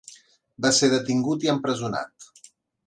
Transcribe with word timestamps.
Va 0.65 0.71
ser 0.79 0.89
detingut 0.95 1.47
i 1.49 1.53
empresonat. 1.57 2.31